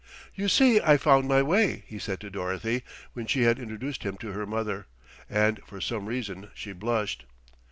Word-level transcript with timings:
"You 0.33 0.47
see, 0.49 0.81
I 0.81 0.97
found 0.97 1.27
my 1.27 1.43
way," 1.43 1.83
he 1.85 1.99
said 1.99 2.19
to 2.21 2.31
Dorothy 2.31 2.81
when 3.13 3.27
she 3.27 3.43
had 3.43 3.59
introduced 3.59 4.01
him 4.01 4.17
to 4.17 4.31
her 4.31 4.47
mother, 4.47 4.87
and 5.29 5.59
for 5.67 5.79
some 5.79 6.07
reason 6.07 6.49
she 6.55 6.73
blushed. 6.73 7.23